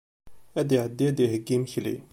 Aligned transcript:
Ad 0.59 0.69
iɛeddi 0.75 1.05
ad 1.09 1.17
iheyyi 1.25 1.53
imekli. 1.55 1.95